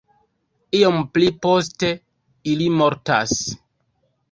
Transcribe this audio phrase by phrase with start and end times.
[0.77, 1.91] Iom pli poste
[2.55, 3.39] ili mortas.